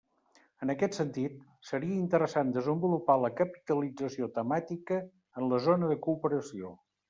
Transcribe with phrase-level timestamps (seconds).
[0.65, 1.35] En aquest sentit,
[1.71, 6.77] seria interessant desenvolupar la capitalització temàtica en la zona de cooperació.